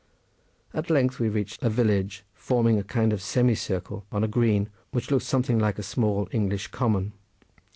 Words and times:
At 0.73 0.89
length 0.89 1.19
we 1.19 1.29
reached 1.29 1.61
a 1.61 1.69
village, 1.69 2.23
forming 2.33 2.79
a 2.79 2.83
kind 2.83 3.13
of 3.13 3.21
semicircle 3.21 4.03
on 4.11 4.23
a 4.23 4.27
green, 4.27 4.67
which 4.89 5.11
looked 5.11 5.25
something 5.25 5.59
like 5.59 5.77
a 5.77 5.83
small 5.83 6.27
English 6.31 6.69
common. 6.69 7.13